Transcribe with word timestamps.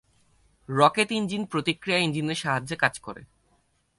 Rocket 0.69 1.09
engine 1.11 1.45
প্রতিক্রিয়া 1.45 1.99
ইঞ্জিনের 1.99 2.35
সাহায্যে 2.35 2.75
কাজ 2.75 2.99
করে। 2.99 3.21